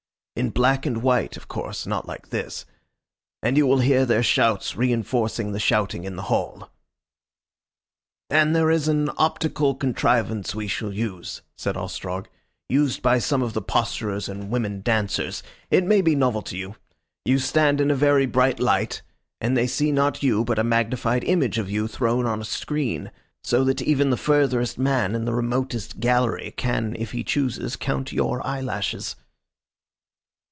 In 0.33 0.49
black 0.49 0.87
and 0.87 1.03
white, 1.03 1.35
of 1.37 1.47
course 1.47 1.85
not 1.85 2.07
like 2.07 2.29
this. 2.29 2.65
And 3.43 3.57
you 3.57 3.67
will 3.67 3.79
hear 3.79 4.05
their 4.05 4.23
shouts 4.23 4.75
reinforcing 4.77 5.51
the 5.51 5.59
shouting 5.59 6.03
in 6.03 6.15
the 6.15 6.23
hall. 6.31 6.71
"And 8.29 8.55
there 8.55 8.71
is 8.71 8.87
an 8.87 9.09
optical 9.17 9.75
contrivance 9.75 10.55
we 10.55 10.67
shall 10.67 10.91
use," 10.93 11.41
said 11.57 11.75
Ostrog, 11.75 12.27
"used 12.69 13.03
by 13.03 13.19
some 13.19 13.43
of 13.43 13.53
the 13.53 13.61
posturers 13.61 14.27
and 14.27 14.49
women 14.49 14.81
dancers. 14.81 15.43
It 15.69 15.83
may 15.83 16.01
be 16.01 16.15
novel 16.15 16.41
to 16.43 16.57
you. 16.57 16.75
You 17.25 17.37
stand 17.37 17.79
in 17.81 17.91
a 17.91 17.95
very 17.95 18.25
bright 18.25 18.59
light, 18.59 19.03
and 19.41 19.55
they 19.55 19.67
see 19.67 19.91
not 19.91 20.23
you 20.23 20.43
but 20.43 20.57
a 20.57 20.63
magnified 20.63 21.23
image 21.25 21.59
of 21.59 21.69
you 21.69 21.87
thrown 21.87 22.25
on 22.25 22.41
a 22.41 22.45
screen 22.45 23.11
so 23.43 23.63
that 23.65 23.81
even 23.81 24.09
the 24.09 24.17
furtherest 24.17 24.79
man 24.79 25.13
in 25.13 25.25
the 25.25 25.35
remotest 25.35 25.99
gallery 25.99 26.51
can, 26.57 26.95
if 26.97 27.11
he 27.11 27.23
chooses, 27.23 27.75
count 27.75 28.11
your 28.13 28.43
eyelashes." 28.47 29.17